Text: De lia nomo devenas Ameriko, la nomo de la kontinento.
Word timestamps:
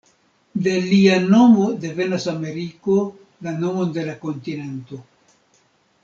De 0.67 0.71
lia 0.85 1.17
nomo 1.25 1.65
devenas 1.83 2.25
Ameriko, 2.33 2.95
la 3.47 3.53
nomo 3.65 3.85
de 3.99 4.07
la 4.11 4.15
kontinento. 4.27 4.99